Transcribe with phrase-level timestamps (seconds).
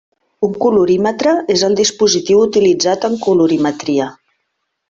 [0.45, 4.09] Un colorímetre és el dispositiu utilitzat en colorimetria.